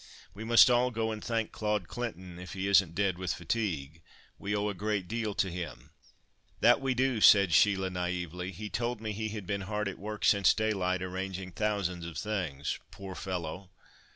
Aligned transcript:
We 0.33 0.43
must 0.43 0.67
all 0.67 0.89
go 0.89 1.11
and 1.11 1.23
thank 1.23 1.51
Claude 1.51 1.87
Clinton 1.87 2.39
if 2.39 2.53
he 2.53 2.67
isn't 2.67 2.95
dead 2.95 3.19
with 3.19 3.35
fatigue. 3.35 4.01
We 4.39 4.55
owe 4.55 4.67
a 4.69 4.73
great 4.73 5.07
deal 5.07 5.35
to 5.35 5.51
him." 5.51 5.91
"That 6.59 6.81
we 6.81 6.95
do," 6.95 7.21
said 7.21 7.53
Sheila, 7.53 7.91
naïvely, 7.91 8.49
"he 8.51 8.67
told 8.67 8.99
me 8.99 9.11
he 9.11 9.29
had 9.29 9.45
been 9.45 9.61
hard 9.61 9.87
at 9.87 9.99
work 9.99 10.25
since 10.25 10.55
daylight, 10.55 11.03
arranging 11.03 11.51
thousands 11.51 12.07
of 12.07 12.17
things. 12.17 12.79
Poor 12.89 13.13
fellow! 13.13 13.69